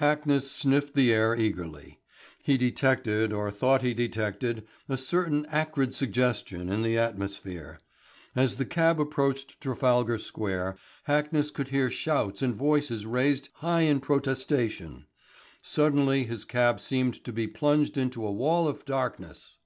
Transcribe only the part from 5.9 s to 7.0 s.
suggestion in the